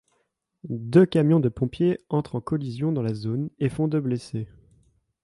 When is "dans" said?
2.91-3.03